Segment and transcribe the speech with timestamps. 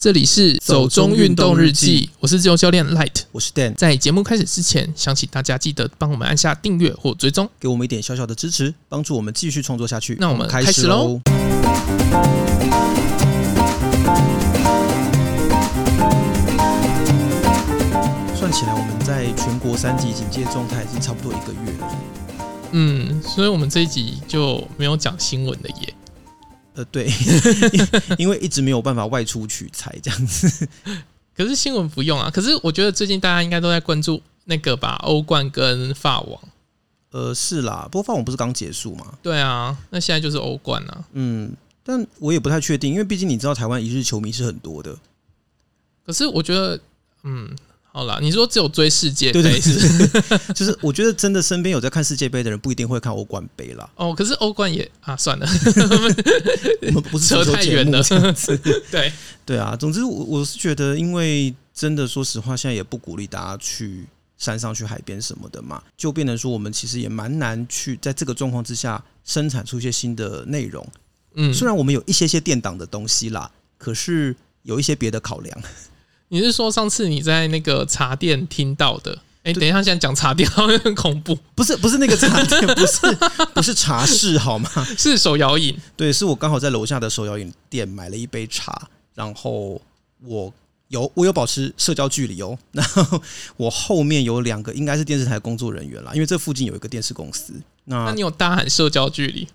[0.00, 3.74] 这里是走中运动日记，我是自由教练 Light，我是 Dan。
[3.74, 10.16] 在节目开始之前，想请大家记得帮我们按下订阅或追踪，给我们一点小小的支持，帮助我们继续创作下去。
[10.18, 11.20] 那我们开始喽！
[18.34, 21.98] 算起来，我们在全国三级警戒状态已经差不多一个月了。
[22.70, 25.94] 嗯，所以我们这一集就没有讲新闻的耶。
[26.80, 27.10] 呃，对，
[28.16, 30.66] 因为一直没有办法外出取材这样子。
[31.36, 32.30] 可是新闻不用啊。
[32.30, 36.40] 可是我觉得最近大家应该都在关注那个吧，欧冠跟法网。
[37.10, 39.18] 呃，是啦，不过法网不是刚结束吗？
[39.22, 41.04] 对啊，那现在就是欧冠啊。
[41.12, 44.96] 嗯，但我也不太确定，因为毕竟你知道台湾一日球迷是很多的。
[46.06, 46.80] 可是我觉得，
[47.24, 47.54] 嗯。
[47.92, 53.90] 好啦，你说只有追世界杯，对对对， 就是我觉得真的身边有在看世界杯的人，不一定会看欧冠杯啦。
[53.96, 55.46] 哦，可是欧冠也啊，算了，
[56.86, 58.00] 我们不是 扯太远了。
[58.90, 59.12] 对
[59.44, 64.06] 对啊，总之我我是觉得，因为真的说实话，现在也不鼓励大家去
[64.38, 70.86] 山上、去海边什么的嘛，就变成说我们其实也蛮难去在这个状况之下生产出一些新的内容。
[71.34, 75.62] 嗯，虽然我们有一些些垫档的东西啦，可是有一些别的考量。
[76.30, 79.12] 你是说上次你在那个茶店听到的？
[79.42, 81.36] 哎、欸，等一下，现在讲茶店好像很恐怖。
[81.54, 83.18] 不是，不是那个茶店，不是，
[83.54, 84.70] 不是茶室好吗？
[84.96, 85.76] 是手摇饮。
[85.96, 89.80] 对，是我刚好在楼下的手摇饮店买了一杯茶，然后
[90.24, 90.52] 我
[90.88, 92.56] 有我有保持社交距离哦。
[92.70, 93.22] 然后
[93.56, 97.54] 我后面有两个应该是电视台工作人员啦，因为这附近有一个电视公司。
[97.86, 99.48] 那那你有大喊社交距离？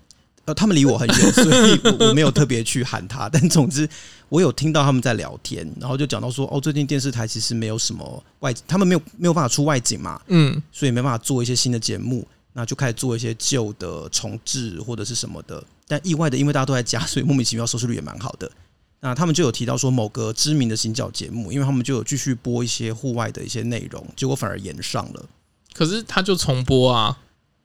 [0.46, 3.28] 呃，他们离我很远，所以我我没有特别去喊他。
[3.28, 3.88] 但总之，
[4.28, 15.62] 我有听到他们在聊天，然后就讲到说，哦，最近电视台其实没有什么外，他们没有没有办法出外景嘛，嗯，所以没办法做一些新的节目，那就开始做一些旧的重置或者是什么的。
[15.86, 18.50] 但意外的，因为大家都在家，所以莫名其妙收视率也蛮好的。
[18.98, 25.24] 那他们就有提到说，某个知名的行脚节目，因为他们就有继续播一些户外的一些内容，结果反而延上了。
[25.72, 27.16] 可是他就重播啊。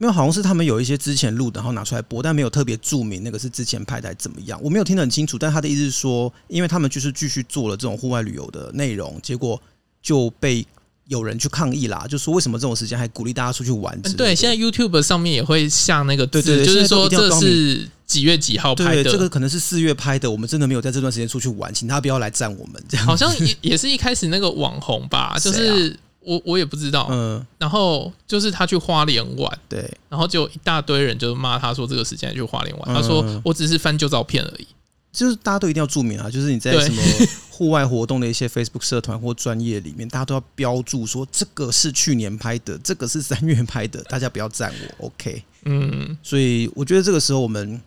[0.02, 5.38] 因为好像是他们有一些之前录的，然后拿出来播，但没有特别注明那个是之前拍的还怎么样，我没有听得很清楚。
[5.38, 9.62] 但他的意思是说，因为他们就是继续做了这种户外旅游的内容，结果
[10.02, 10.66] 就被
[11.06, 13.96] 有人去抗议啦，就说为什么这种时间还鼓励大家出去玩？
[14.04, 22.84] 嗯，对，现在 YouTube 上面也会下那个对对，就是说这是几月几号拍的，这个可能是四月拍的，我们真的没有在这段时间出去玩，请他不要来赞我们。
[22.90, 25.96] 这样好像也也是一开始那个网红吧，就是。
[26.24, 34.68] 我我也不知道，嗯，然后就是他去花莲玩，对，然后就一大堆人就骂他说这个时间去花莲玩，他说我只是翻旧照片而已，
[35.12, 37.02] 就是大家都一定要注明啊，就是你在什么
[37.50, 47.82] 户外活动的一些 Facebook 社团或专业里面，大家都要标注说这个是去年拍的，这个是三月拍的， 大家不要赞我，OK，嗯，所以我觉得这个时候我们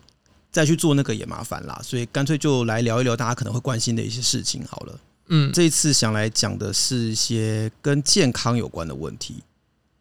[0.51, 4.99] 再去做那个也麻烦啦，所以干脆就来聊一聊大家可能会关心的一些事情好了。
[5.29, 9.43] 嗯，这一次想来讲的是一些跟健康有关的问题。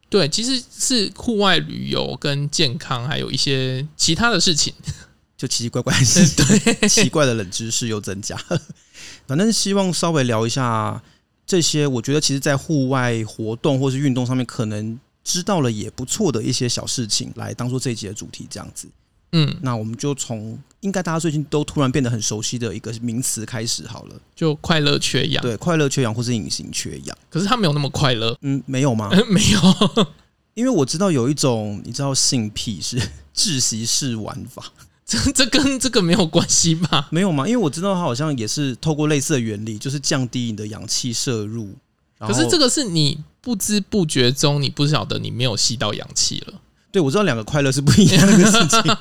[0.09, 4.73] 对，其实是户外旅游跟健康，还有一些其他的事情，
[5.35, 6.45] 就奇奇怪怪的事情，
[6.79, 8.37] 对，奇怪的冷知识又增加。
[9.25, 11.01] 反正希望稍微聊一下
[11.47, 18.87] 这些，我觉得其实，在户外活动或是运动上面，可能知道了也不错的一些小事情，来当做这一集的主题，这样子。
[19.33, 25.41] 嗯，那我们就从应该大家最近都突然变得很熟悉的一个名词开始好了，就快乐缺氧。
[25.41, 27.17] 对，快乐缺氧或是隐形缺氧。
[27.29, 28.37] 可是他没有那么快乐。
[28.41, 29.09] 嗯，没有吗？
[29.29, 30.07] 没有，
[30.53, 32.99] 因为我知道有一种，你知道性癖是
[33.35, 34.71] 窒息式玩法，
[35.05, 37.07] 这这跟这个没有关系吧？
[37.11, 37.47] 没有吗？
[37.47, 41.73] 因为我知道它好像也是透过类似的原理，就是降低你的氧气摄入。
[42.19, 46.53] 可是这个是你不知不觉中，你不晓得你没有吸到氧气了。
[46.93, 48.97] 对，我知道两个快乐是不一样的事情。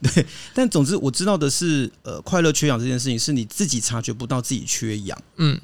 [0.00, 5.20] 对，但总之我知道的是，呃，快乐缺氧这件事情是你自己察觉不到自己缺氧。
[5.38, 5.60] 嗯，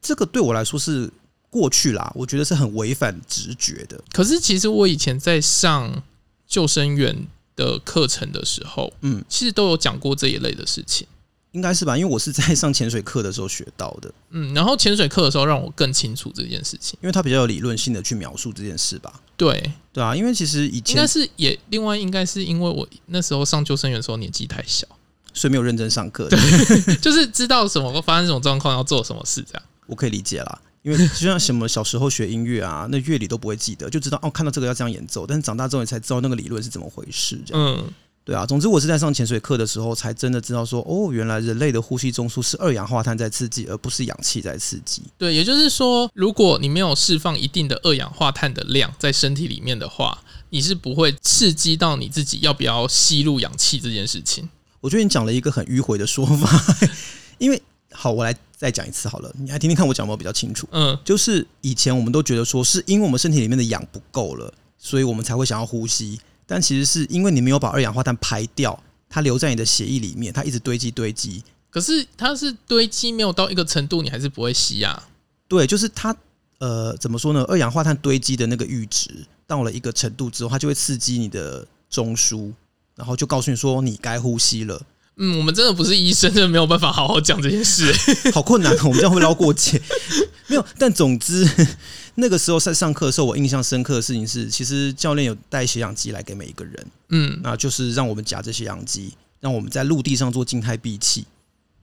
[0.00, 1.10] 这个对我来说是
[1.50, 4.02] 过去啦，我觉得是很违反直觉的。
[4.12, 6.02] 可是其实我以前在上
[6.46, 11.06] 救生员的课程的时候，嗯，其实都有讲过这一类的事情。
[11.52, 14.12] 应该是吧，因为我是在上潜水课的时候学到的。
[14.30, 19.20] 嗯，然后潜水课的时候让我更清楚这件事情，因为它比较有理论性的去描述这件事吧。
[19.36, 24.86] 对，对啊，因为其实以前应该是也另外应该是因为我那时候上救生员的时候年纪太小，
[25.32, 26.28] 所以没有认真上课。
[26.28, 26.38] 对，
[27.00, 29.62] 就是知道什么会发生这种状况要做什么事这样。
[29.86, 37.64] 我可以理解啦，因为就像什么小时候学音乐啊，那乐理都不会记得，就知道哦，看到这个要这样演奏，但是长大之后你才知道那个理论是怎么回事这样。
[37.64, 37.90] 嗯。
[38.28, 45.00] 对啊，总之我是在上潜水课的时候才真的知道说，哦，原来人类的呼吸中枢是二氧化碳在刺激，而不是氧气在刺激。
[45.16, 54.46] 对，也就是说，如果你没有释放一定的二氧化碳的量在身体里面的话，你是不会刺激到你自己要不要吸入氧气这件事情。
[54.82, 56.76] 我觉得你讲了一个很迂回的说法，
[57.38, 60.68] 因为好，我来再讲一次好了，你来听听看我讲有没有比较清楚。
[60.72, 66.20] 嗯，就是以前我们都觉得说，是因为我们身体里面的氧不够了，所以我们才会想要呼吸。
[66.48, 71.44] 但其实是因为你没有把二氧化碳排掉，它留在你的血液里面，它一直堆积堆积。
[71.68, 75.06] 可是它是堆积没有到一个程度，你还是不会吸啊。
[75.46, 76.16] 对，就是它
[76.58, 77.44] 呃，怎么说呢？
[77.44, 79.10] 二氧化碳堆积的那个阈值
[79.46, 82.50] 到了一个程度之后，它就会刺激你的中枢，
[82.96, 84.80] 然后就告诉你说你该呼吸了。
[85.20, 87.92] 嗯，我们真的不是医生，真的没有办法好好讲这件事，
[88.32, 88.72] 好困难。
[88.84, 89.80] 我们这样会捞过界，
[90.46, 90.64] 没有。
[90.78, 91.44] 但总之，
[92.14, 101.26] 那个时候在上课的时候，我印象深刻的事情是，其实教练有带血氧机来给每一个人，嗯，那就是让我们夹着血氧机，让我们在陆地上做静态闭气，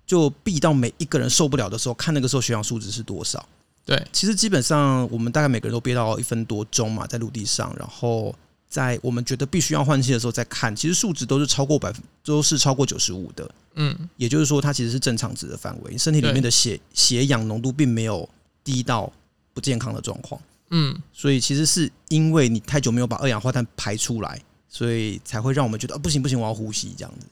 [0.08, 3.46] 就闭到每一个人受不了的时候，看那个时候血氧数值是多少。
[3.86, 8.34] 对，其实基本上我们大概每个人都憋到一分多钟嘛，在陆地上，然后。
[8.68, 13.50] 在我们觉得必须要换气的时候再看，其实数值都是超过百分，都是超过九十五的。
[13.76, 18.28] 嗯，也就是说，它其实是正常值的范围，身体里面的血血氧浓度并没有
[18.64, 19.12] 低到
[19.54, 20.40] 不健康的状况。
[20.72, 27.28] 嗯，所以其实是因为你太久没有把二氧化碳排出来，所以才会让我们觉得，啊，不行不行，我要呼吸这样子。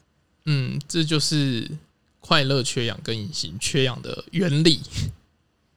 [0.45, 1.69] 嗯，这就是
[2.19, 4.81] 快乐缺氧跟隐形缺氧的原理。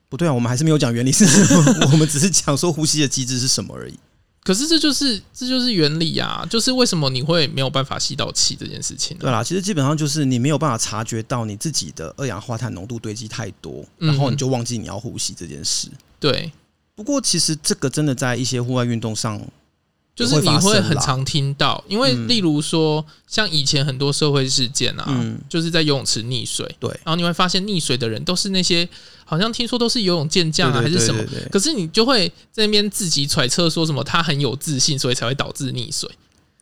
[0.09, 3.99] 不对啊，我们还是没有讲原理是什么， 我们只是讲说呼吸的机制是什么而已。
[4.47, 6.47] 可是这就是这就是原理啊！
[6.49, 9.19] 就是为什么你会没有办法吸到气这件事情？
[9.19, 15.89] 对啦，其实基本上就是你没有办法察觉到你自己的二氧化碳浓度堆积太多，然后你就忘记你要呼吸这件事。
[16.21, 16.53] 对，
[16.95, 19.45] 不过其实这个真的在一些户外运动上。
[20.17, 28.89] 就是你会很常听到，因为例如说，像以前很多社会事件啊，嗯，就是在游泳池溺水，对，然后你会发现溺水的人都是那些
[29.27, 31.23] 好像听说都是游泳健将啊，还是什么，
[31.53, 36.09] 可是你就会在那边自己揣测说什么他很有自信，所以才会导致溺水。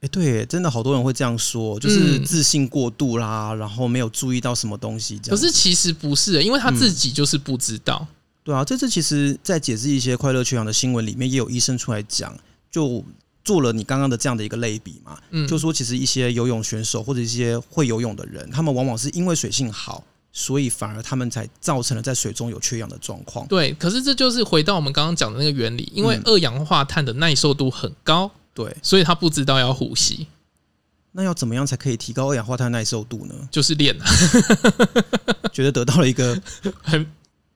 [0.01, 5.39] 哎，对，真的好多人会这样说，就是自信过度啦，然后没有注意到什么东西这样。
[5.39, 8.05] 可是其实不是，因为他自己就是不知道。
[8.43, 12.37] 对啊，这次其实，在解释一些快乐缺氧的新闻里面，也有医生出来讲，
[12.69, 13.05] 就。
[13.45, 20.03] 做了你刚刚的这样的一个类比嘛，嗯，就说其实一些游泳选手或者一些会游泳的人，他们往往是因为水性好，
[20.33, 23.47] 所以反而他们才造成了在水中有缺氧的状况。
[23.47, 30.27] 对，可是这就是回到我们刚刚讲的那个原理，因为二氧化碳的耐受度很高，对，所以他不知道要呼吸。
[31.13, 33.35] 那要怎么样才可以提高二氧化碳耐受度呢？
[33.51, 34.07] 就是练啊，
[35.53, 36.41] 觉得得到了一个
[36.83, 37.07] 很。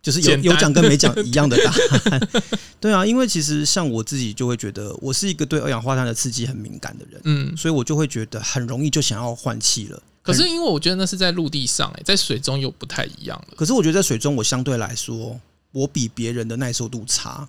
[0.00, 1.72] 就是有有讲跟没讲一样的答
[2.10, 2.28] 案，
[2.80, 10.02] 对啊，因为其实像我自己就会觉得，我是一个对二氧化碳的刺激很敏感的人，嗯，所以我就会觉得很容易就想要换气了。
[10.22, 13.54] 可是因为我觉得那是在陆地上，哎，在水中又不太一样了。
[13.56, 15.38] 可是我觉得在水中，我相对来说，
[15.72, 17.48] 我比别人的耐受度差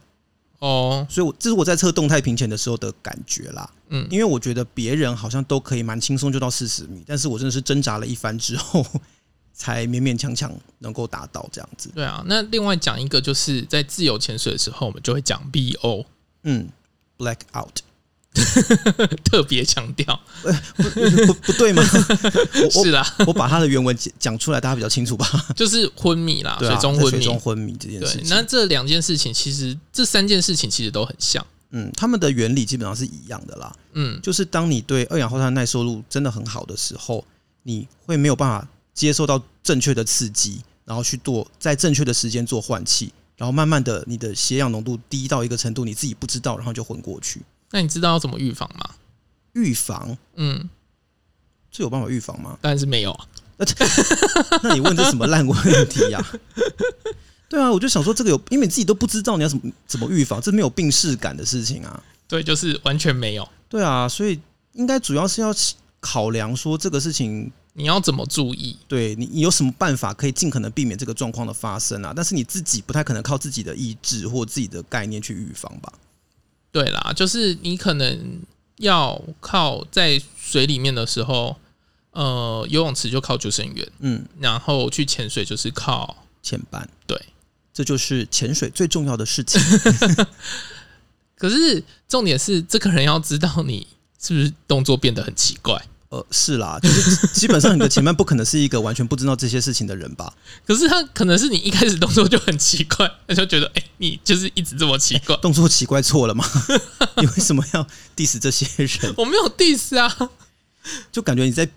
[0.60, 8.86] 哦，所以我这是我在测动态平潜的时候的感觉啦，嗯，因为我觉得别人好像都可以蛮轻松就到四十米，但是我真的是挣扎了一番之后。
[9.54, 11.92] 才勉勉强强能够达到这样子。
[11.94, 16.06] 对啊，那另外讲一个，就是在自由潜水的时候，我们就会讲 BO，
[16.44, 16.70] 嗯
[17.18, 17.80] ，black out，
[19.26, 20.20] 特别强调，
[20.78, 20.84] 不
[21.26, 21.84] 不不对吗？
[22.72, 25.28] 是啦，我把它的原文讲出来，大家比较清楚吧？
[25.56, 28.30] 就是昏迷啦，水中昏迷，水中昏迷这件事情。
[28.30, 37.26] 那这两件事情，其实这三件事情其实都很像，嗯，他们的原理基本上是一样的啦，嗯，就是当你对二氧化碳耐受度真的很好的时候，
[37.64, 38.68] 你会没有办法。
[39.00, 47.42] 接受到正确的刺激，然后去做在正确的时间做换气，然后慢慢的你的血氧浓度低到一个程度，你自己不知道，然后就昏过去。
[47.72, 48.90] 那你知道要怎么预防吗？
[49.54, 50.18] 预防？
[50.36, 50.70] 嗯，
[51.72, 52.58] 这有办法预防吗？
[52.62, 53.26] 当然是没有啊。
[54.62, 56.22] 那 你问这什么烂问题呀？
[57.48, 62.04] 对啊，我就想说这个有，因为你自己都不知道你要怎么怎么预防，这没有病逝感的事情啊。
[62.28, 63.48] 对，就是完全没有。
[63.70, 64.38] 对啊，所以
[64.74, 65.56] 应该主要是要
[66.02, 67.50] 考量说这个事情。
[67.80, 68.76] 你要怎么注意？
[68.90, 72.12] 对你，你有什么办法可以尽可能避免这个状况的发生啊？
[72.14, 75.94] 但是你自己不太可能靠自己的意志或自己的概念去预防吧？
[76.74, 78.42] 对啦，就是你可能
[78.80, 81.56] 要靠在水里面的时候，
[82.12, 87.18] 呃，游泳池就靠救生员，嗯，然后去潜水就是靠潜伴，对，
[87.74, 89.62] 这就是潜水最重要的事情。
[91.38, 93.88] 可是重点是，这个人要知道你
[94.22, 95.82] 是不是动作变得很奇怪。
[96.10, 100.34] 呃，是啦，就是基本上你的前半不可能是一个完全不知道这些事情的人吧？
[100.66, 106.44] 可是他可能是你一开始动作就很奇怪，他 就觉得，哎、欸，你就是一直这么奇怪，欸、 动作奇怪错了吗？
[107.18, 109.14] 你为什么要 diss 这些人？
[109.18, 110.32] 我没有 diss 啊，
[111.12, 111.70] 就感觉你在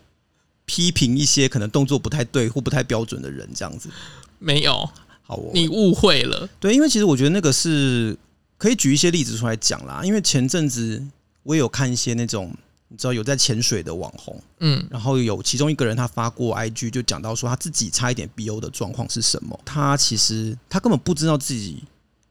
[0.64, 3.90] 批评一些可能动作不太对或不太标准的人，这样子。
[4.38, 4.88] 没有，
[5.24, 6.48] 好、哦，你误会了。
[6.58, 8.16] 对，因为其实我觉得那个是
[8.56, 11.04] 可以举一些例子出来讲啦，因为前阵子
[11.42, 12.56] 我也有看一些那种。
[12.92, 19.58] 你知道有在潜水的网红，嗯，然后有其中一个人他发过 IG 就讲到说他自己差一点 BO 的状况是什么？
[19.64, 21.82] 他其实他根本不知道自己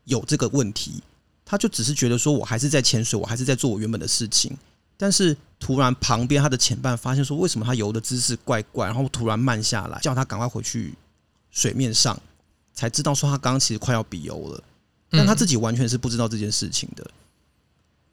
[0.03, 1.01] 有这个问题，
[1.43, 4.55] 他就只是觉得说我还是在潜水，我还是在做我原本的事情，
[4.97, 10.93] 但是突然旁边他的潜伴发现说为什么他游的姿势怪怪，然后突然慢下来，叫他赶快回去
[11.49, 12.15] 水面上，
[12.71, 14.63] 才知道说他刚刚其实快要 BO 了。
[15.13, 17.03] 但他自己完全是不知道这件事情的。
[17.03, 17.11] 嗯、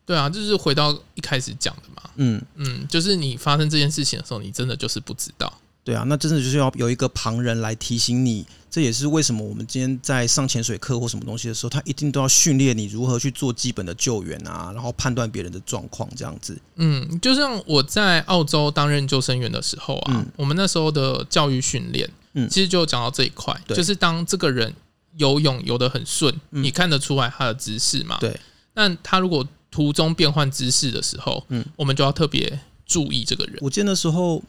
[0.09, 2.11] 对啊，就是回到一开始讲的嘛。
[2.17, 5.53] 嗯嗯，就是你发生这件事情的时候，你真的就是不知道。
[5.85, 8.47] 对啊，那真的就是要有一个旁人来提醒你。
[8.71, 16.59] 这也是为什么我们今天在上潜水课或什么东西的时候，他一定都要训练你如何去做基本的救援啊，然后判断别人的状况这样子。
[16.77, 24.75] 嗯，就像我在澳洲担任救生员的时候啊，嗯、我们那时候的教育训练，嗯，其实就讲到这一块，对就是当这个人。
[25.17, 28.19] 游泳游得很顺，你看得出来他的姿势嘛？
[28.21, 28.39] 对。
[28.75, 33.57] 那他如果途中变换姿势的时候，嗯，我们就要特别注意这个人。
[33.61, 34.43] 我记得那时候，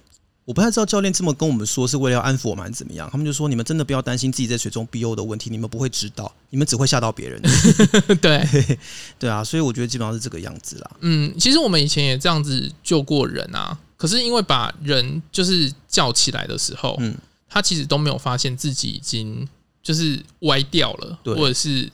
[0.46, 3.08] 我不太知道教练这么跟我们说是为了要安抚我们还是怎么样。
[3.12, 7.42] 他们就说：“你们真的不要担心自己在水中 BO 的问题，你们不会知道， 你们只会吓到别人。
[8.22, 8.78] ”对，
[9.20, 10.92] 对啊，所以我觉得基本上是这个样子啦。
[11.02, 17.16] 嗯，其实我们以前也这样子救过人啊，可是因为把人就是叫起来的时候，嗯，
[17.48, 19.48] 他其实都没有发现自己已经。
[19.82, 21.90] 就是歪掉了，对或者是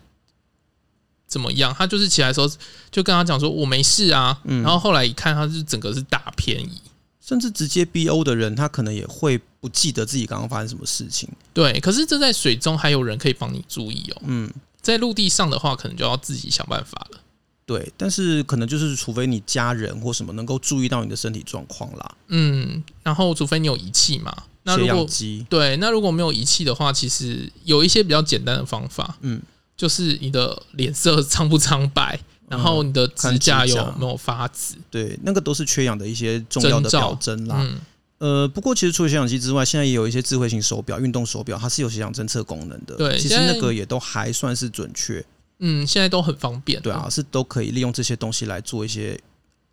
[1.35, 1.75] 怎么样？
[1.77, 2.49] 他就是起来的时候
[2.89, 4.39] 就跟他讲说：“我没事啊。
[4.45, 6.81] 嗯”然后后来一看，他是整个是大偏移，
[7.19, 11.27] 甚至直接 BO 的人，他可能也会不记得自己刚刚发生什么事情。
[11.53, 14.21] 对，可是这在水中还有人可以帮你注意哦。
[14.27, 14.49] 嗯，
[14.81, 17.19] 在陆地上的话，可能就要自己想办法了。
[17.65, 22.15] 对，但是可能就是除非你家人或什么能够注意到你的身体状况啦。
[22.29, 24.33] 嗯，然后除非你有仪器嘛。
[24.67, 25.07] 那如果
[25.47, 29.39] 对，那如果没有仪器的话，其实有一些比较简单的方法，嗯，
[29.77, 37.57] 就是你的脸色苍不苍白，然后你的指甲有没有发紫，对，那个都是缺氧的一些重要的表征啦。
[37.59, 37.79] 嗯、
[38.19, 42.95] 呃，不过其实除了血氧机之外，现在也有一些智慧型手表、运动手表，它是有血氧侦测功能的。
[42.95, 45.23] 对，其实那个也都还算是准确。
[45.59, 46.81] 嗯，现在都很方便。
[46.81, 49.19] 对啊，是都可以利用这些东西来做一些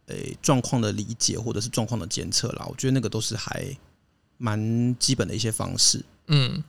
[0.06, 2.66] 诶状况的理解或者是状况的监测啦。
[2.68, 3.76] 我觉得那个都是还。
[4.38, 6.64] 蛮基本的一些方式，嗯，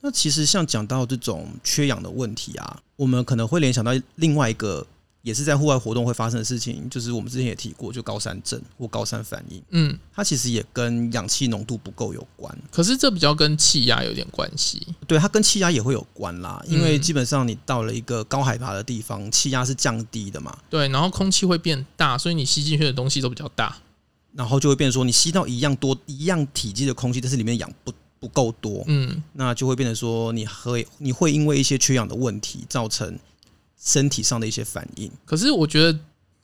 [0.00, 4.86] 那其实像讲到这种缺氧的问题啊，我们可能会联想到另外一个
[5.22, 23.76] 也是在户外活动会发生的事情，就是我们之前也提过，就高山症或高山反应，嗯，它其实也跟氧气浓度不够有关，可是这比较跟气压有点关系，对，它跟气压也会有关啦，因为基本上你到了一个高海拔的地方，气压是降低的嘛，对，然后空气会变大，所以你吸进去的东西都比较大。
[24.32, 27.90] 然后就会变成说，你吸到一样多、一样体积的空气，但是里面氧不
[28.26, 33.16] 不够多，嗯，那就会变成说，你会你会因为一些缺氧的问题，造成
[33.80, 35.08] 身体上的一些反应。
[35.24, 35.98] 可是我觉得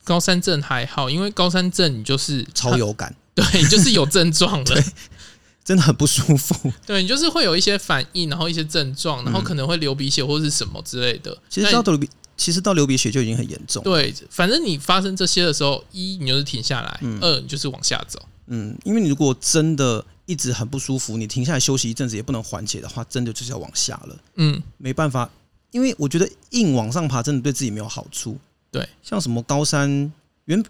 [0.05, 4.85] 高山症还好，因为高山症你就是超有感，对，你就是有症状的，
[5.65, 6.73] 真的很不舒服。
[6.87, 11.37] 对，你就是会有一些反应，然后一些症状，然后可能会流鼻血或是什么之类的。
[11.49, 12.09] 其实到流鼻。
[12.35, 13.85] 其实到流鼻血就已经很严重。
[13.85, 18.21] 对，反正你发生这些的时候，一你就是停下来，嗯、二你就是往下走。
[18.47, 24.19] 嗯，因为你如果真的一直很不舒服，你停下来休息一阵子也不能缓解的话，真的就是要往下了。
[24.35, 25.31] 嗯，没办法，
[25.71, 28.39] 因为我觉得硬往上爬真的对自己没有好处。
[28.71, 30.13] 对，像什么高山
[30.47, 30.63] 原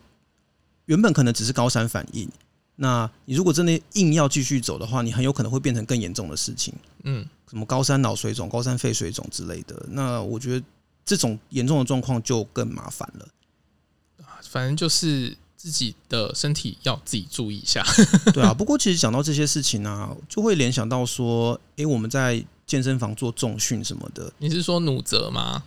[0.87, 2.29] 原本可能只是高山反应，
[2.77, 6.75] 那你如果真的硬要继续走的话，你很有可能会变成更严重的事情。
[7.05, 10.67] 嗯，什么高山脑水肿、高山肺水肿之类的，那我觉得。
[11.05, 13.29] 这种严重的状况就更麻烦了，
[14.49, 17.87] 反正就是自己的身体要自己注意一下。
[18.35, 24.33] 对啊，不过其实讲到这些事情呢、啊，就会联想到说，诶，我们在健身房做重训什么的。
[24.38, 25.62] 你是说努责吗？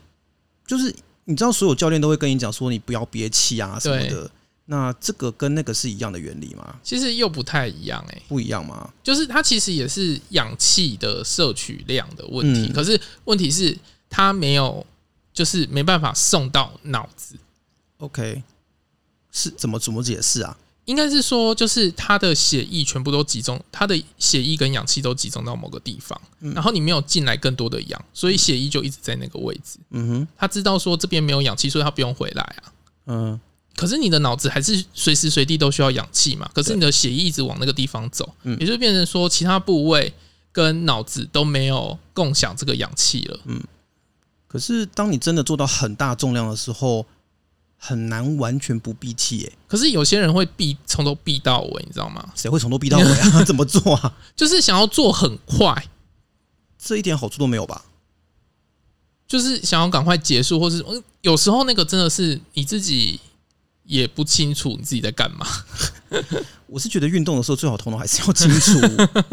[0.67, 4.29] 就是你知道，所有教练都会跟你讲说，你不要憋气啊什么的。
[4.65, 6.75] 那这个跟那个是一样的原理吗？
[6.83, 8.91] 其实又不太一样、欸，哎，不一样吗？
[9.01, 13.77] 就是它其实也是氧气的摄取量的问题，嗯、可是问题是
[14.09, 14.85] 它没有。
[15.33, 17.35] 就是没办法送到脑子
[17.97, 18.41] ，OK，
[19.35, 20.57] 是怎么怎么解释啊？
[20.85, 29.79] 应该是说，就是他的血液全部都集中，他的血液跟氧气都集中到某个地方，嗯、然后你没有进来更多的氧，所以血液就一直在那个位置。
[29.89, 32.63] 嗯哼，他知道说这边没有氧气，所以他不用回来啊。
[33.07, 33.39] 嗯，
[33.75, 36.49] 可是你的脑子还是随时随地都需要氧气嘛？
[36.53, 40.13] 可是你的血液一直往那个地方走，嗯，也就变成说其他部位
[40.51, 43.39] 跟脑子都没有共享这个氧气了。
[43.45, 43.59] 嗯。
[44.47, 47.05] 可是，当你真的做到很大重量的时候，
[47.77, 49.53] 很难完全不闭气耶。
[49.67, 52.31] 可是有些人会闭，从头闭到尾，你知道吗？
[52.35, 53.43] 谁会从头闭到尾啊？
[53.45, 54.17] 怎么做啊？
[54.35, 55.87] 就是想要做很快，
[56.77, 57.85] 这一点好处都没有吧？
[59.27, 60.85] 就是想要赶快结束，或是
[61.21, 63.19] 有时候那个真的是你自己
[63.83, 65.45] 也不清楚你自己在干嘛。
[66.67, 68.79] 我是觉得运动的时候最好头脑还是要清楚，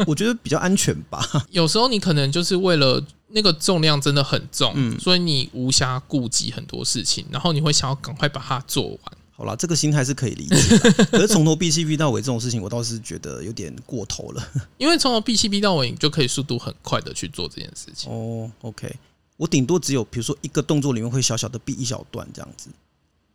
[0.07, 1.23] 我觉得比较安全吧。
[1.51, 8.99] 有时候你可能就是为了那个重量真的很重，嗯，所以你无暇顾及很多事情，然后你会想要赶快把它做完。
[9.35, 11.05] 好啦，这个心态是可以理解的。
[11.09, 14.51] 可是从头 B C B 到尾这种事情，我倒是觉得有点过头了。
[14.77, 18.11] 因为从头 B C B 到尾，你就可以速度很快的去做这件事情。
[18.11, 18.95] 哦，OK，
[19.37, 22.69] 我顶多只有比如说一个动作里面会小小的避一小段这样子，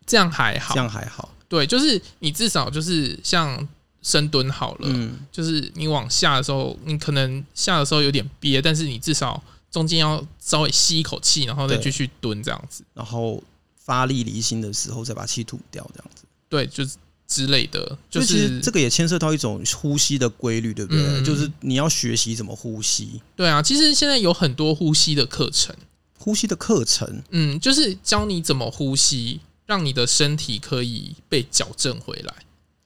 [0.06, 1.34] 这样还好，这样还好。
[1.48, 3.68] 对，就是你至少就是像
[4.00, 13.42] 深蹲好了，嗯，就是你往下的时候，你可能下的时候有点憋，但是你至少中间要稍微吸一口气，然后再继续蹲这样子，然后
[13.76, 16.24] 发力离心的时候再把气吐掉这样子。
[16.48, 16.96] 对，就是
[17.26, 21.02] 之类的，就是这个也牵涉到一种呼吸的规律，对不对？
[21.02, 23.20] 嗯，就是你要学习怎么呼吸。
[23.36, 25.74] 对啊，其实现在有很多呼吸的课程，
[26.18, 29.40] 呼吸的课程，嗯，就是教你怎么呼吸。
[29.68, 32.34] 让你的身体可以被矫正回来。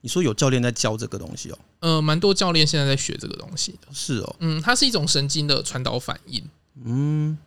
[0.01, 1.57] 你说有教练在教这个东西哦？
[1.79, 3.87] 呃，蛮多教练现在在学这个东西的。
[3.93, 6.43] 是哦，嗯，它是一种神经的传导反应。
[6.83, 7.37] 嗯，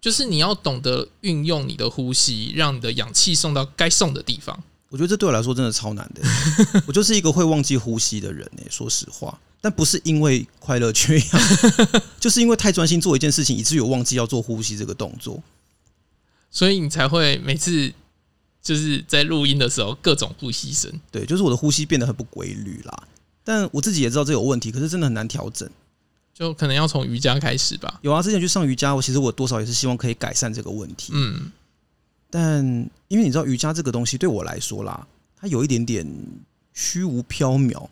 [0.00, 4.62] 就是你要懂得运用你的呼吸，让你的氧气送到该送的地方。
[4.88, 6.22] 我觉得这对我来说真的超难的。
[6.86, 9.38] 我就是一个会忘记呼吸的人诶，说实话。
[9.60, 11.28] 但不是因为快乐缺氧，
[12.20, 15.42] 就是因为太专心做一件事情，以至于我忘记要做呼吸这个动作。
[16.50, 17.92] 所以你才会每次。
[18.62, 23.04] 就是在录音的时候，各种呼吸声，对，就是我的呼吸变得很不规律啦。
[23.44, 25.70] 但我自己也知道这有问题，可是真的很难调整，
[26.38, 27.98] 就可能要从瑜伽开始吧。
[28.02, 31.12] 有啊，之前去上瑜伽，我其实我多少也是希望可以改善这个问题。
[31.14, 31.50] 嗯，
[32.28, 32.62] 但
[33.08, 35.06] 因为你知道瑜伽这个东西对我来说啦，
[35.40, 36.06] 它有一点点
[36.74, 37.88] 虚无缥缈，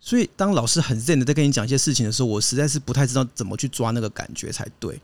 [0.00, 4.98] 所以当老师很认真的在跟你讲一些事情的时候，我实在是不太知道怎么去抓那个感觉才对。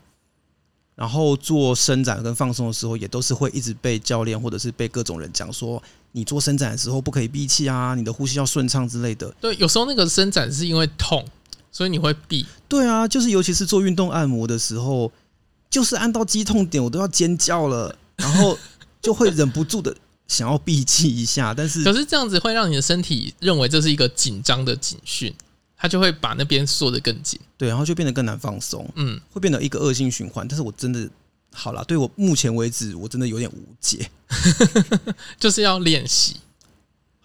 [0.95, 9.29] 然后做伸展跟放松的时候，也都是会一直被教练或者是被各种人讲说，你做伸展的时候不可以闭气啊，你的呼吸要顺畅之类的。
[9.39, 11.23] 对，有时候那个伸展是因为痛，
[11.77, 12.43] 所以你会闭。
[12.67, 15.11] 对啊，就是尤其是做运动按摩的时候，
[15.69, 18.57] 就是按到肌痛点，我都要尖叫了， 然后
[18.99, 19.95] 就会忍不住的
[20.27, 21.53] 想要闭气一下。
[21.53, 25.31] 但是，可是这样子会让你的身体认为这是一个紧张的警讯。
[25.79, 30.47] 它就会把那边缩得更紧，对，然后就变得更难放松，嗯，会变得一个恶性循环。
[30.47, 31.07] 但是我真的
[31.53, 34.09] 好啦，对我目前为止，我真的有点无解，
[35.39, 36.37] 就是要练习。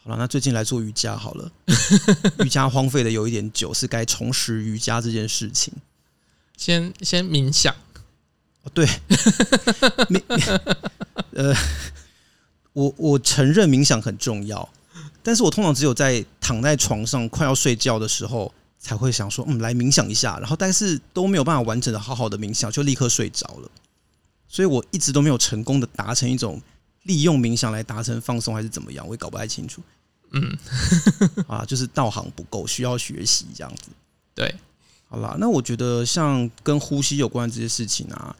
[0.04, 1.52] 好了，那最近来做瑜伽好了，
[2.44, 5.72] 瑜伽荒废的有一点久，是该重拾瑜伽这件事情。
[6.56, 7.72] 先先冥想，
[8.62, 8.84] 哦，对，
[10.08, 10.20] 冥，
[11.32, 11.54] 呃，
[12.72, 14.68] 我我承认冥想很重要。
[15.22, 20.36] 但是我通常只有在躺在床上快要睡觉的时候，才会想说，嗯，来冥想一下。
[20.40, 23.70] 然后，但是都没有办法完整的好好的冥想，就立刻睡着了。
[24.48, 26.60] 所以我一直都没有成功的达成一种
[27.02, 29.82] 利用冥想来达成放松，还是怎么样，我也搞不太清楚。
[30.32, 30.58] 嗯，
[31.46, 33.90] 啊，就是道行不够，需要学习这样子。
[34.34, 34.54] 对，
[35.08, 38.34] 好啦，那我觉得像跟呼吸有关的这些事情啊。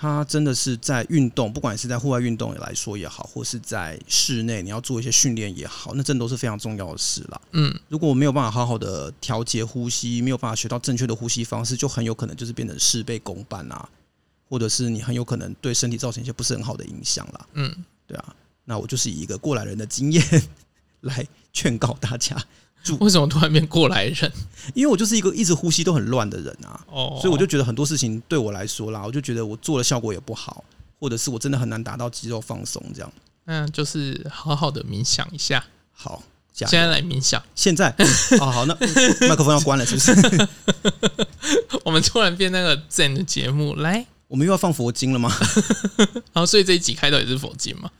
[0.00, 7.40] 它真的是在运动，不管是在户外运动来说也好，或是在室内你要做一些训练也好，那真的都是非常重要的事啦。
[7.50, 13.88] 嗯，如果我没有办法好好的调节呼吸，没有办法学到正确的呼吸方式，就很有可能就是变成事倍功半啊，
[14.48, 17.46] 或者是你很有可能对身体造成一些不是很好的影响啦。
[17.54, 20.24] 嗯，对啊，那我就是以一个过来人的经验
[21.02, 22.36] 来劝告大家。
[23.00, 24.32] 为什么突然变过来人？
[24.72, 30.64] 因为我就是一个一直呼吸都很乱的人啊，哦，所以我就觉得很多事情对我来说啦，我就觉得我做的效果也不好，
[30.98, 33.12] 或者是我真的很难达到肌肉放松这样。
[33.44, 35.62] 嗯，就是好好的冥想一下。
[35.92, 36.22] 好，
[36.54, 37.42] 现在来冥想。
[37.54, 37.94] 现在？
[38.40, 38.74] 哦，好，那
[39.28, 40.48] 麦克风要关了，是不是？
[41.84, 45.30] 我们突然变那个 Zen 的节目，来，我们又要放佛经了吗？
[46.32, 47.90] 然后，所以这一集开头也是佛经吗？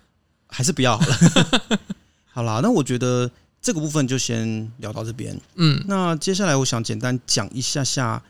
[0.48, 1.78] 还是不要好了？
[2.26, 3.30] 好啦，那我觉得。
[3.60, 5.36] 这个部分就先聊到这边。
[5.56, 8.22] 嗯，那接下来我想简单讲一下下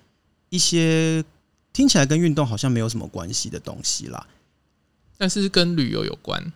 [0.48, 1.22] 一些
[1.70, 4.26] 听起来跟运动好像没有什么关系的东西啦，
[5.18, 6.50] 但是跟旅游有关。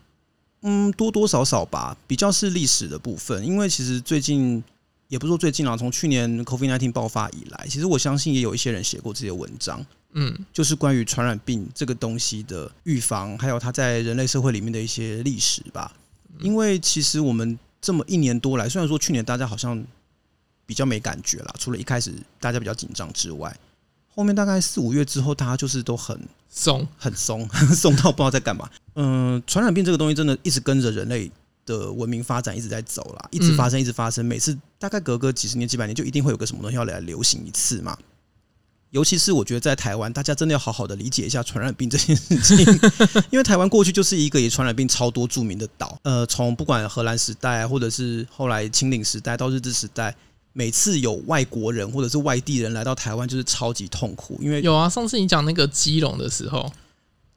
[0.63, 3.45] 嗯，多多少少吧，比较是历史的部分。
[3.45, 4.65] 因为其实最近
[5.13, 9.85] 也不是说最近啊，从去年 COVID-19 爆发以来，其实我相信也有一些人写过这些文章。
[10.15, 15.93] 嗯，就是关于传染病这个东西的预防，还有它在人类社会里面的一些历史吧。
[16.41, 17.59] 因为其实我们。
[17.85, 19.85] 这么一年多来，虽然说去年大家好像
[20.65, 23.53] 比较没感觉啦，除了一开始大家比较紧张之外，
[24.15, 26.17] 后面大概四五月之后，大家就是都很
[26.49, 28.71] 松，很松， 松到不知道在干嘛。
[28.95, 31.29] 嗯，传染病这个东西真的一直跟着人类
[31.65, 34.25] 的文明发展一直在走啦，一直发生，一直发生。
[34.25, 37.97] 每次大概隔个几十年、几百年，就一定会有个什么东西要来流行一次嘛。
[38.91, 42.59] 尤其是我觉得在台湾，大家真的要好好的理解一下传染病这件事情，
[43.33, 45.99] 因为台湾过去就是一个以传染病超多著名的岛。
[46.03, 50.15] 呃，从不管荷兰时代，或者是后来清领时代到日治时代，
[50.53, 54.39] 每次有外国人或者是外地人来到台湾，就是超级痛苦。
[54.43, 56.71] 因为有啊，上次你讲那个基隆的时候，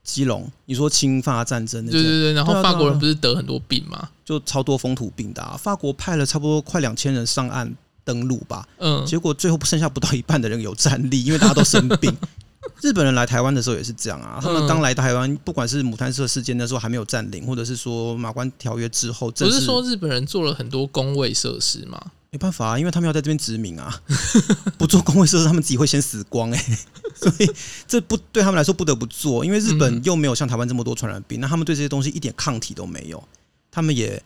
[0.06, 4.08] 基隆，你说侵法战争，对对对，然后法国人不是得很多病吗？
[4.24, 7.76] 就超多风土病的啊，法国派了差不多快两千人上岸。
[8.06, 12.16] 登陆吧，嗯，结果最后剩下不到一半的人有战力，因为大家都生病。
[12.80, 22.00] 日本人来台湾的时候也是这样啊，他们刚来台湾，不管是牡丹社事件那时候还没有占领，或者是说马关条约之后，不是说日本人做了很多工位设施吗？
[22.36, 24.02] 没办法啊，因为他们要在这边殖民啊，
[24.78, 26.78] 不做公卫设施，他们自己会先死光哎、欸，
[27.16, 27.50] 所以
[27.88, 33.24] 这不对他们来说不得不做，因为日本又没有像台湾这么多传染病，那他们对这些东西一点抗体都没有，
[33.72, 34.22] 他们也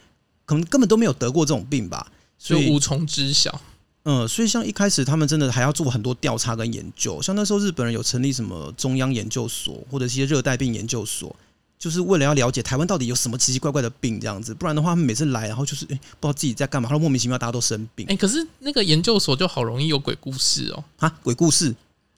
[0.48, 2.12] 可能根本都没有得过这种病吧。
[2.40, 3.62] 所以无从知晓。
[4.06, 11.36] 嗯，所以像一开始他们真的还要做很多调查跟研究，像那时候日本人有成立什么中央研究所或者一些热带病研究所，
[11.80, 14.54] 就是为了要了解台湾到底有什么奇奇怪怪的病这样子。
[14.54, 18.06] 不然的话，他们每次来，然后就是不知道自己在干嘛，然后莫名其妙大家都生病。
[18.08, 20.84] 哎、欸，可是那个研究所就好容易有鬼故事哦。
[20.98, 21.74] 啊，鬼故事？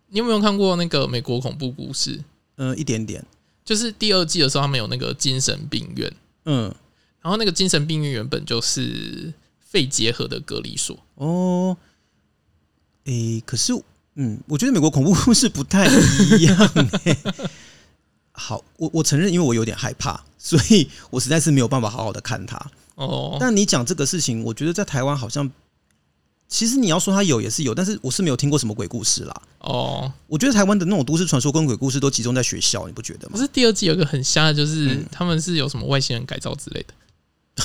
[0.09, 2.21] 你有没有看过那个美国恐怖故事？
[2.57, 3.23] 嗯，一点点。
[3.63, 6.11] 就是第二季的时候，他们有那个精神病院。
[6.45, 6.73] 嗯，
[7.21, 9.31] 然后那个精神病院原本就是。
[9.71, 11.77] 肺结核的隔离所哦，
[13.05, 13.71] 诶、欸，可是，
[14.15, 16.57] 嗯，我觉得美国恐怖故事不太一样、
[17.05, 17.17] 欸。
[18.43, 22.59] 好，我我承认，因为我有点害怕，所以我实在是没有办法好好的看他。
[22.95, 25.49] 哦，但你讲这个事情，我觉得在台湾好像，
[26.47, 29.41] 其实你要说他有也是有，但是我是没有听过什么鬼故事啦。
[29.59, 33.33] 哦，我觉得台湾的那种都市传说跟鬼故事都集中在学校，你不觉得吗？
[33.33, 36.93] 不是第二季有个很瞎的，就是、嗯、他们是有什么外星人改造之类的。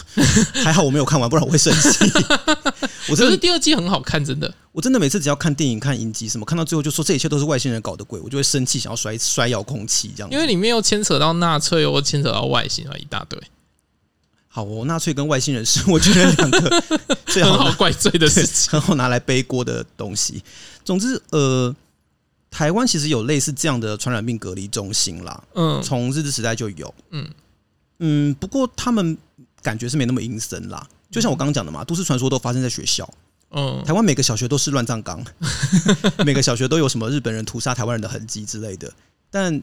[0.64, 2.10] 还好我没有看完，不然我会生气。
[3.08, 4.52] 我觉得第二季很好看，真的。
[4.72, 10.30] 我真的每次只要看电影、看影集什么，看到最后就说这一切都是外星人搞的鬼，我就会生气，想要摔摔遥控器这样。
[10.30, 13.40] 因为里面又牵扯到纳粹，又牵扯到外星人一大堆。
[14.48, 16.82] 好哦，纳粹跟外星人是我觉得两个
[17.26, 20.42] 最好好怪罪的事情，然后拿来背锅的东西。
[20.84, 21.74] 总之，呃，
[22.50, 25.42] 台湾其实有类似这样的传染病隔离中心啦。
[25.54, 26.94] 嗯，从日治时代就有。
[27.10, 27.28] 嗯
[28.00, 29.16] 嗯，不过他们。
[29.66, 33.12] 感觉是没那么阴森啦，就像我刚刚讲的嘛，都市传说都发生在学校。
[33.50, 35.24] 嗯，台湾每个小学都是乱葬岗，
[36.24, 38.88] 每个小学都有什么日本人屠杀台湾人的痕迹之类的。
[39.28, 39.60] 但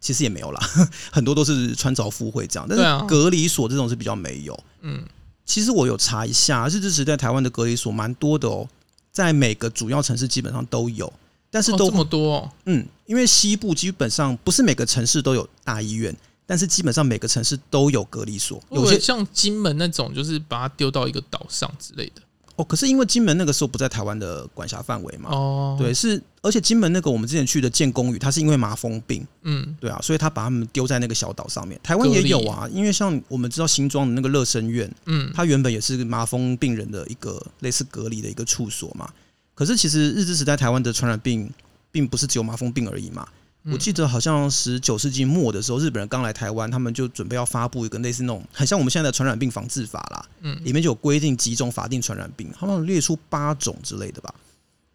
[0.00, 0.60] 其实也没有啦，
[1.12, 2.66] 很多都是穿凿附会这样。
[2.68, 4.58] 但是隔离所这种是比较没有。
[4.80, 5.04] 嗯，
[5.44, 8.68] 其实我有查一下，日治时代台湾的隔离所蛮多的哦，
[9.12, 11.12] 在每个主要城市基本上都有，
[11.48, 12.50] 但是都这么多。
[12.64, 16.16] 嗯，因为西部基本上不是每个城市都有大医院。
[16.46, 22.22] 但是基本上每个城市都有隔离所，有些像金门那种，就是把它丢到一个岛上之类的。
[22.56, 31.80] 哦，可是因为金门那个时候不在台湾的管辖范围嘛，哦，对，是，而且金门那个我们之前去的建功屿，它是因为麻风病，嗯，对啊，所以他把他们丢在那个小岛上面。
[31.82, 39.10] 台湾也有啊，因为像我们知道新庄的那个乐生院，嗯，它原本也是麻风病人的一个类似隔离的一个处所嘛。
[39.52, 41.52] 可是其实日治时代台湾的传染病
[41.90, 43.26] 并不是只有麻风病而已嘛。
[43.72, 54.34] 我记得好像十九世纪末的时候，日本人刚来台湾，他们就准备要发布一个类似那种很像我们现在的传染病防治法啦，嗯，里面就有规定几种法定传染病，他们列出八种之类的吧，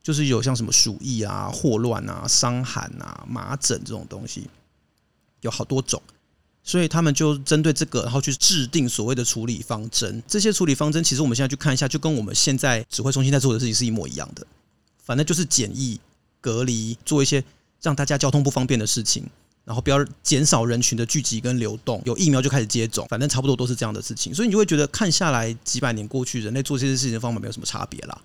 [0.03, 4.47] 就是有像什么鼠疫啊、霍乱啊、伤寒啊、麻疹这种东西，
[5.41, 5.99] 有好多种，
[6.63, 10.21] 所以他们就针对这个，然后去制定所谓的处理方针。
[10.27, 14.45] 这些处理方针，其实我们现在去看一下，就跟我们现在指挥中心在做的事情是一模一样的，
[15.03, 15.99] 反正就是检疫、
[16.39, 17.43] 隔离，做一些。
[17.81, 19.23] 让大家交通不方便的事情，
[19.65, 28.21] 然后不要减少人群的聚集跟流动，有疫苗就开始接种，反正差不多都是这样的事情，所以你就会觉得看下来几百年过去，人类做这些事情的方法没有什么差别啦。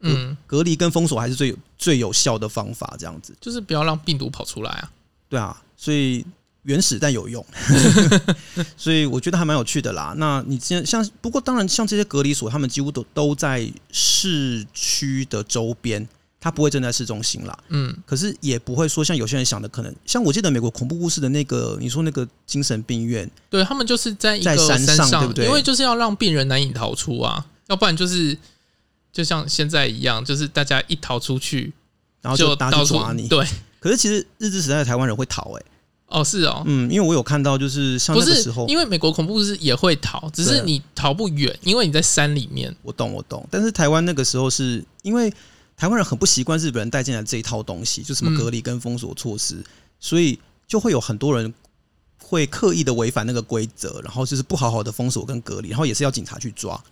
[0.00, 4.90] 嗯，隔离跟封锁还是最最有效的方法，这样子就是不要让病毒跑出来啊。
[5.28, 6.24] 对啊，所以
[6.62, 7.44] 原始但有用，
[8.76, 10.14] 所以我觉得还蛮有趣的啦。
[10.16, 16.06] 那你像像不过当然像这些隔离所，他们几乎都都在市区的周边。
[16.44, 25.46] 他不会正在市中心啦，嗯，可是也不会说像有些人想的，可能像我记得美国恐怖故事的那个，你说那个精神病院，对他们就是在一个在山上，对不对？
[25.46, 28.36] 因为就是要让病人难以逃出啊，要不然就是
[29.10, 31.72] 就像现在一样，就是大家一逃出去，
[32.20, 33.26] 然后就大家抓你。
[33.26, 33.42] 对，
[33.80, 35.64] 可是其实日治时代的台湾人会逃，欸，哎，
[36.08, 42.76] 哦，是哦，嗯，因为我有看到，就是像那个时候，因为美国恐怖故事也会逃，只是你逃不远，因为你在山里面。
[42.82, 45.32] 我懂，我懂，但是台湾那个时候是因为。
[45.76, 49.64] 台湾人很不习惯日本人带进来这一套东西，就什么隔离跟封锁措施，嗯，
[49.98, 51.52] 所以就会有很多人
[52.18, 56.82] 会刻意的违反那个规则，然后就是不好好的封锁跟隔离，然后也是要警察去抓，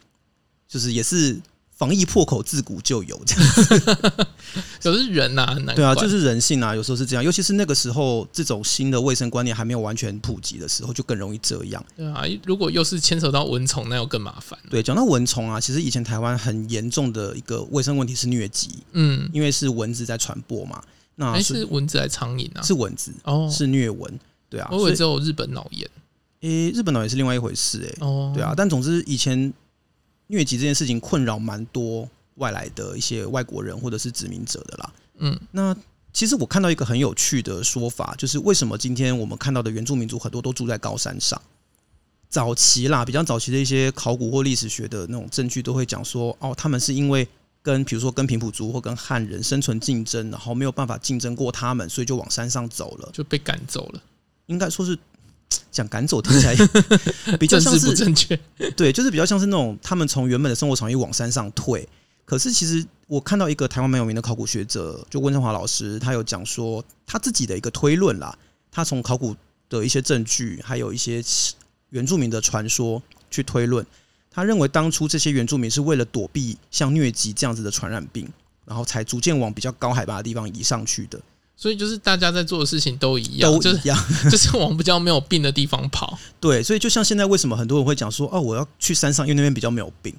[0.68, 1.40] 就是也是
[1.82, 4.14] 防疫破口自古就有这样，
[4.80, 11.84] 可是人呐、啊，对啊，就是人性啊，有时候是这样，尤其是那个时候，这种新的卫生观念还没有完全普及的时候，就更容易这样。
[11.96, 14.56] 对啊，如果又是牵扯到蚊虫，那又更麻烦。
[14.70, 20.80] 对，讲到蚊虫啊，其实以前台湾很严重的一个卫生问题是疟疾，嗯，因为是蚊子在传播嘛。
[21.16, 22.62] 那是，是蚊子还是苍蝇啊？
[22.62, 24.20] 是蚊子哦，是疟蚊。
[24.48, 25.90] 对啊，我以为只有日本脑炎。
[26.42, 29.52] 诶、欸，日本脑炎是另外一回事、欸，诶，哦，对啊，但总之以前
[30.32, 34.92] 疟疾这件事情困扰蛮多外来的一些外国人或者是殖民者的啦。
[35.18, 35.76] 嗯，那
[36.12, 41.40] 其实我看到一个很有趣的说法，就是为什么今天我们看到的原住民族很多都住在高山上？
[42.30, 47.28] 早期啦，比较早期的一些考古或历史学的那种证据都会讲说，哦，他们是因为
[47.60, 54.02] 跟比如说跟平埔族或跟汉人生存竞争，然后没有办法竞争过他们，所以就往山上走了，就被赶走了。
[54.46, 54.98] 应该说是。
[55.70, 56.56] 讲赶走听起来
[57.38, 58.38] 比较像是不正确，
[58.76, 61.88] 对，就是比较像是那种他们从原本的生活场域往山上退。
[62.24, 68.36] 可是其实我看到一个台湾蛮有名的考古学者，就温振华老师，他有讲说他自己的一个推论啦。
[68.70, 69.36] 他从考古
[69.68, 71.22] 的一些证据，还有一些
[71.90, 73.84] 原住民的传说去推论，
[74.30, 78.26] 他认为当初这些原住民是为了躲避像疟疾这样子的传染病，
[78.64, 81.20] 然后才逐渐往比较高海拔的地方移上去的。
[81.62, 86.18] 所以就是大家在做的事情都一样，都一样，就是， 就是往比较没有病的地方跑。
[86.40, 90.12] 对，所以就像现在，为什么很多人会讲说，哦，我要去山上，因为那边比较没有病。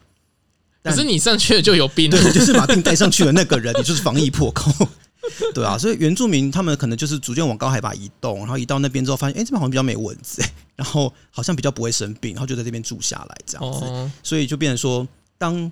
[0.81, 4.71] 可是你上去了就有病，对， 就是把病带上去的那个人，你就是防疫破口，
[5.53, 5.77] 对啊。
[5.77, 10.41] 所以原住民他们可能就是逐渐往高海拔移动，然后移到那边之后，发现，哎，这边好像比较没蚊子，
[10.77, 13.83] 然后好像比较不会生病，然后就在这边住下来这样子。
[13.83, 15.05] 哦，所以就变成说，
[15.37, 15.69] 当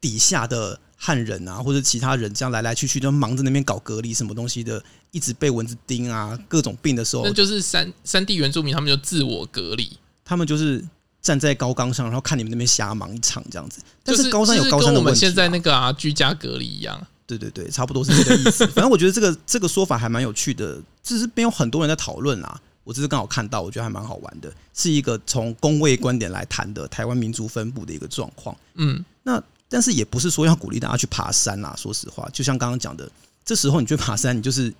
[0.00, 0.78] 底下的。
[1.00, 4.82] 汉人啊，或者其他人这样来来去去，就忙着那边搞隔离什么东西的，
[5.12, 10.84] 一直被蚊子叮啊，各种病的时候，那就是山山地原住民，他们就自我隔离，他们就是
[11.22, 13.80] 站在高岗上，然后看你们那边瞎忙一场这样子。
[14.02, 17.06] 但是高山有高山的问题，啊，就是，跟我们现在那个啊居家隔离一样。
[17.28, 18.66] 对对对，差不多是这个意思。
[18.74, 22.60] 反正我觉得这个这个说法还蛮有趣的，只是没有很多人在讨论啊。
[22.82, 28.56] 我只是刚好看到，我觉得还蛮好玩的，是一个从工位观点来谈的台湾民族分布的一个状况。
[28.74, 29.40] 嗯，那。
[29.68, 31.74] 但是也不是说要鼓励大家去爬山啦。
[31.76, 33.10] 说实话，就像刚刚讲的，
[33.44, 34.72] 这时候你去爬山，你就是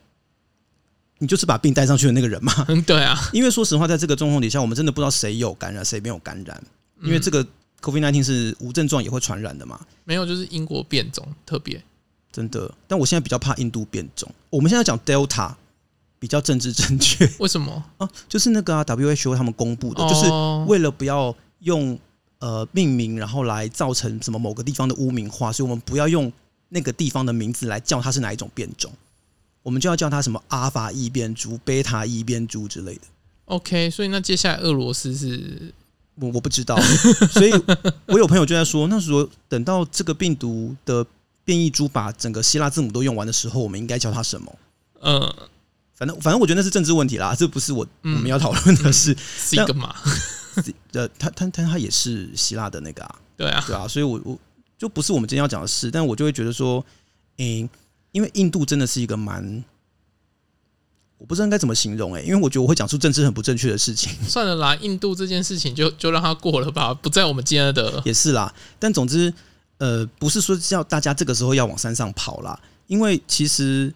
[1.18, 2.52] 你就是把病带上去的那个人嘛。
[2.68, 3.18] 嗯，对啊。
[3.32, 6.62] 因为说实话，在这个状况底下，我们真的不知道谁有感染，谁没有感染。
[7.02, 7.46] 因为这个
[7.82, 9.78] COVID-19 是无症状也会传染的嘛。
[10.04, 11.82] 没有，就是英国变种特别
[12.32, 12.72] 真的。
[12.86, 14.32] 但我现在比较怕印度变种。
[14.48, 15.52] 我们现在讲 Delta
[16.18, 17.30] 比较政治正确。
[17.38, 18.08] 为什么 啊？
[18.26, 20.30] 就是那个啊，WHO 他们公布的，就是
[20.66, 21.98] 为了不要用。
[22.40, 26.32] 呃，命名然后来造成什么某个地方的污名化，所以我们不要用
[26.68, 28.92] 那个地方的名字来叫它是哪一种变种，
[29.62, 33.00] 我们就要叫它什么阿法异变株、贝塔异变株之类的。
[33.46, 35.72] OK，所以那接下来俄罗斯是
[36.14, 36.78] 我我不知道，
[37.32, 37.52] 所以
[38.06, 41.04] 我有朋友就在说，那时候等到这个病毒的
[41.44, 44.58] 变异株把整个希腊字母都用完的时候，我们应该叫它什么？
[45.00, 45.34] 嗯，
[45.94, 49.94] 反正反正我觉得那是政治问题啦，这不是我我们要讨论的是是一个嘛。
[50.92, 54.38] 呃，他他他他也是希腊的那个啊，对啊，对啊，所以我我
[54.76, 56.84] 就不是我们今天要讲的事，但我就会觉得说，
[57.38, 57.70] 诶、欸，
[58.12, 59.64] 因为印度真的是一个蛮，
[61.18, 64.12] 我不知道应该怎么形容诶、欸，因为我觉得我会讲出政治很不正确的事情。
[64.28, 68.54] 算了啦，印度这件事情就就让它过了吧，不在我们今天的也是啦。
[68.78, 69.32] 但总之，
[69.78, 73.92] 呃，不是说叫大家这个时候要往山上跑啦，因为其实，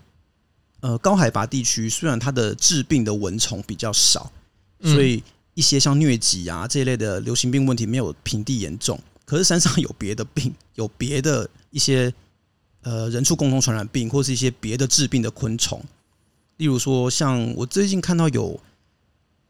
[0.80, 4.30] 呃，高海拔地区虽然它的致病的蚊虫比较少，
[4.82, 5.22] 所以。
[5.52, 12.10] 嗯一些像疟疾啊这一类的流行病问题没有平地严重，可是山上有别的病， 有别的一些
[12.80, 15.78] 呃人畜共同传染病，或是一些别的致病的昆虫。
[16.56, 18.58] 例如说，像我最近看到有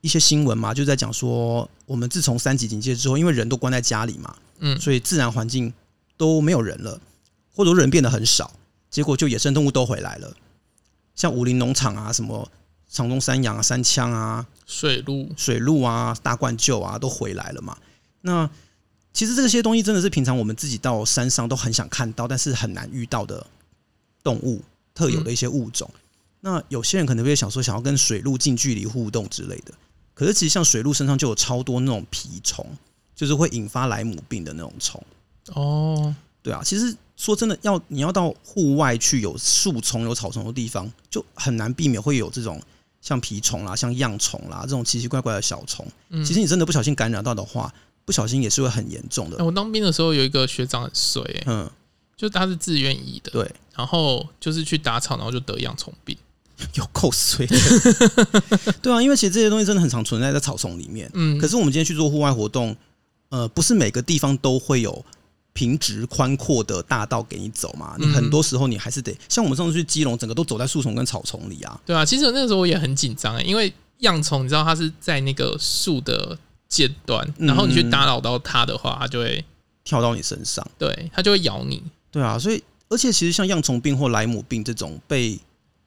[0.00, 5.72] 一些新闻嘛，就在讲说，我们自从三级警戒之后，因为人都关在家里嘛，嗯，所以自然环境
[6.16, 7.00] 都没有人了，
[7.54, 8.52] 或者说人变得很少，
[8.90, 10.34] 结果就野生动物都回来了，
[11.14, 12.50] 像武林农场啊什么。
[12.92, 17.74] 长鬃山羊啊，山羌啊，水鹿、水鹿啊，大冠鹫啊，都回来了嘛。
[18.20, 18.48] 那
[19.14, 23.46] 其实这些东西真的是平常我们自己到山上都很想看到，但是很难遇到的
[24.22, 24.60] 动物，
[24.94, 25.90] 特有的一些物种。
[25.94, 26.00] 嗯、
[26.42, 29.72] 那有些人可能会想说，想要跟水鹿近距离互动之类的。
[30.12, 32.66] 可是其实像水鹿身上就有超多那种蜱虫，
[33.16, 35.02] 就是会引发莱姆病的那种虫。
[35.54, 36.94] 哦，对啊，其实。
[37.14, 42.60] 说真的，要你要到户外去有树丛、有草丛的地方，就很难避免会有这种
[43.02, 45.86] 像蜱虫啦、像恙虫啦这种奇奇怪怪的小虫。
[46.24, 47.70] 其实你真的不小心感染到的话，
[48.06, 49.44] 不小心也是会很严重的。
[49.44, 51.68] 我当兵的时候有一个学长很衰，嗯，
[52.16, 56.16] 就他是自愿役的，对，然后就是去打草，然后就得恙虫病，
[56.74, 57.56] 有够衰的。
[58.80, 61.10] 对啊，因为其实这些东西真的很常存在在草丛里面。
[61.12, 62.74] 嗯，可是我们今天去做户外活动，
[63.28, 65.04] 呃，不是每个地方都会有。
[65.52, 67.94] 平直宽阔的大道给你走嘛。
[67.98, 71.80] 你很多时候你还是得像我们上次去基隆，整个都走在树丛跟草丛里啊。
[71.84, 76.36] 对啊，其实那时候我也很紧张哎，因为恙虫你知道它是在那个树的
[76.68, 79.44] 尖端，然后你去打扰到它的话，它就会
[79.84, 81.82] 跳到你身上，对，它就会咬你。
[82.10, 85.38] 对啊，所以而且其实像恙虫病或莱姆病这种被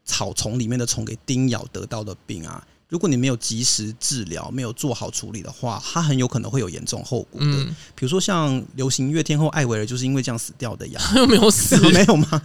[0.05, 7.47] 草丛里面的虫给叮咬得到的病啊，如果你没有及时治疗，没有做好处理的话，它很有可能会有严重后果的。
[7.47, 11.01] 嗯，比如说像流行音乐天后艾薇儿就是因为这样死掉的呀。
[11.03, 12.41] 他 又没有死， 没有吗？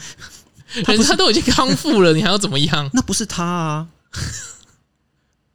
[0.84, 2.88] 他他都已经康复了，你还要怎么样？
[2.94, 3.88] 那不是他啊，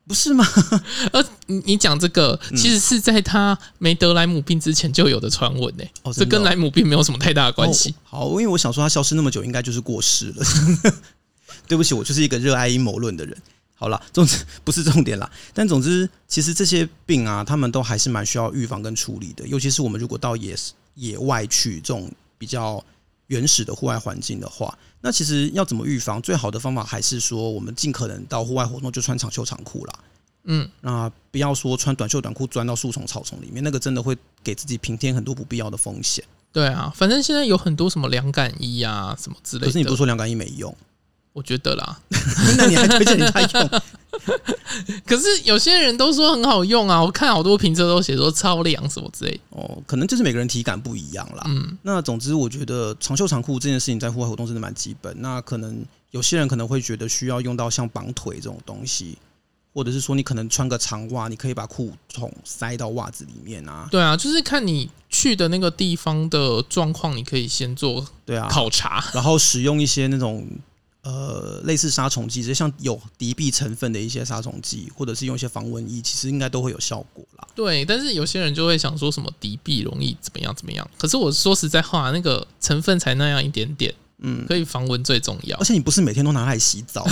[0.07, 0.45] 不是吗？
[1.13, 5.83] 呃，你讲这个其实是在他没得莱姆病之前就有的传闻呢。
[6.03, 7.89] 哦，这跟莱姆病没有什么太大的关系。
[8.11, 8.19] 哦。
[8.19, 10.93] 好，因为我想说他消失那么久，应该就是过世了。
[11.67, 13.35] 对不起，我就是一个热爱阴谋论的人。
[13.77, 15.29] 好了，总之不是重点啦。
[15.53, 19.45] 但总之，其实这些病啊，他们都还是蛮需要预防跟处理的。
[19.47, 20.55] 尤其是我们如果到野
[20.95, 22.83] 野外去这种比较
[23.27, 26.21] 原始的户外环境的话，那其实要怎么预防？
[26.21, 29.93] 最好的方法还是说，我们尽可能到户外活动就穿长袖长裤啦。
[30.45, 36.23] 嗯，那不要说穿短袖短裤钻到树丛草丛里面，那个真的会给自己平添很多不必要的风险。
[36.53, 39.65] 对啊，反正现在有很多什么凉感衣啊，什么之类的。
[39.67, 40.73] 可是你不是说凉感衣没用？
[41.35, 41.99] 我觉得啦，
[42.57, 43.69] 那你还推荐人家用？
[45.05, 49.39] 可是有些人都说很好用啊，我看好多评测都写说超凉什么之类。
[49.49, 51.43] 哦，可能就是每个人体感不一样啦。
[51.47, 55.13] 嗯，那总之我觉得长袖长裤这件事情在户外活动真的蛮基本。
[55.21, 59.17] 那可能有些人可能会觉得需要用到像绑腿这种东西，
[59.73, 63.89] 或者是说你可能穿个长袜，你可以把裤筒塞到袜子里面啊。
[63.91, 70.47] 对啊，就是看你去的那个地方的状况，你可以先做对啊考察， 然后使用一些那种。
[71.05, 77.47] 呃，类似杀虫剂，就像有敌避成分的一些杀虫剂，或者是用一些防蚊液，其实应该都会有效果啦。
[77.53, 80.89] 对，但是有些人就会想说什么敌避容易怎么样怎么样？
[80.97, 85.55] 可是我说实在话，那个成分才那样一点点，嗯，可以防蚊最重要。
[85.59, 87.05] 而且你不是每天都拿来洗澡，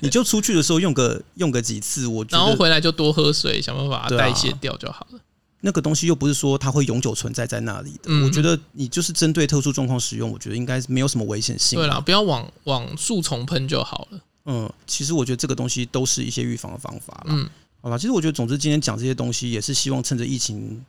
[0.00, 5.20] 你就出去的时候用个用个几次，我然后回来就多喝水，想办法代谢掉就好了。
[5.60, 11.78] 那个东西又不是说它会永久存在在那里的，嗯、我觉得你就是针对特殊状况使用，我觉得应该没有什么危险性。
[11.78, 14.20] 对啦，不要往往树丛喷就好了。
[14.46, 17.26] 嗯，其实我觉得这个东西都是一些预防的方法啦。
[17.26, 17.48] 嗯，
[17.82, 20.82] 好吧，其实我觉得，总之今天讲这些东西，也是希望趁着疫情，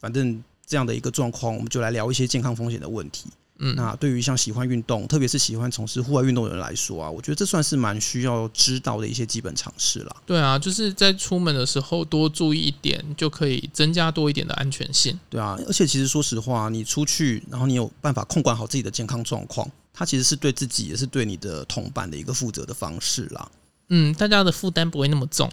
[0.00, 3.26] 反正这样的一个状况，我们就来聊一些健康风险的问题。
[3.64, 10.16] 嗯，那对于像喜欢运动，特别是喜欢从事户外运动的人来说啊，我觉得这算是蛮需要知道的一些基本常识了。
[10.26, 15.16] 对啊，就是在出门的时候多注意一点，就可以增加多一点的安全性。
[15.30, 23.48] 对啊，而且其实说实话，你出去，然后你有办法控管好自己的健康状况，它其实是对自己也是对你的同伴的一个负责的方式啦。
[23.90, 25.48] 嗯，大家的负担不会那么重。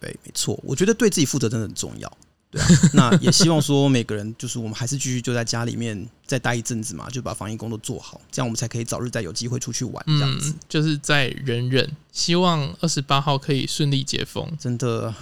[0.00, 2.10] 对，没错，我觉得对自己负责真的很重要。
[2.52, 10.04] 对啊，那也希望说每个人就是我们还是继续就在家里面再待一阵子嘛，就把防疫工作做好，这样我们才可以早日再有机会出去玩。
[10.06, 14.46] 这样子、嗯、就是再忍忍，希望二十八号可以顺利解封。
[14.60, 15.14] 真的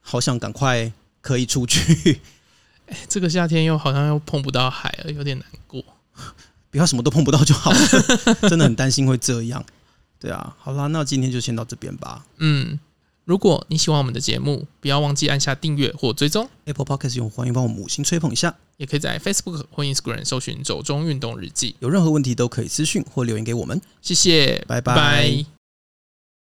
[0.00, 2.20] 好想赶快可以出去。
[2.86, 5.82] 哎，这个夏天又好像又碰不到海了，有点难过。
[6.70, 7.78] 不要什么都碰不到就好了，
[8.48, 9.64] 真的很担心会这样。
[10.20, 12.24] 对啊，好啦，那今天就先到这边吧。
[12.36, 12.78] 嗯。
[13.26, 16.48] 如果你喜欢我们的节目，不要忘记按下订阅或追踪。
[16.64, 21.74] Apple Podcast 用户欢迎帮我们五星吹捧一下，也可以在 Facebook 或 Instagram 搜寻“走中运动日记”。
[21.82, 23.82] 有任何问题都可以私讯或留言给我们。
[24.00, 25.55] 谢谢，拜拜。